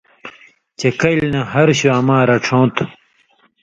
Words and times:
چےۡ 0.79 0.95
کلیۡ 0.99 1.31
نہ 1.33 1.41
ہر 1.51 1.67
شُو 1.79 1.87
اَماں 1.97 2.21
رڇھؤں 2.29 2.65
تُھو۔ 2.75 2.85